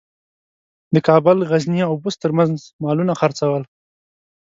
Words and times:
د 0.95 0.95
کابل، 1.07 1.37
غزني 1.49 1.81
او 1.89 1.93
بُست 2.03 2.19
ترمنځ 2.23 2.53
مالونه 2.83 3.13
څرول. 3.39 3.63